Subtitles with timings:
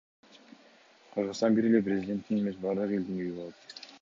[1.11, 3.81] Кыргызстан бир эле президенттин эмес, бардык элдин үйү болот.